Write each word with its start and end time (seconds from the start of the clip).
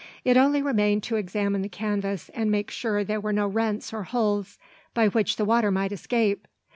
It 0.25 0.35
only 0.35 0.63
remained 0.63 1.03
to 1.03 1.15
examine 1.17 1.61
the 1.61 1.69
canvas, 1.69 2.29
and 2.33 2.49
make 2.49 2.71
sure 2.71 3.03
there 3.03 3.21
were 3.21 3.31
no 3.31 3.45
rents 3.45 3.93
or 3.93 4.01
holes 4.01 4.57
by 4.95 5.09
which 5.09 5.35
the 5.35 5.45
water 5.45 5.69
might 5.69 5.91
escape. 5.91 6.47